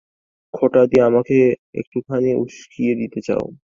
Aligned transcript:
খোঁটা 0.53 0.81
দিয়ে 0.85 1.03
আমাকে 1.03 1.35
একটুখানি 1.81 2.29
উসকিয়ে 2.43 2.93
দিতে 3.01 3.19
চাও। 3.27 3.45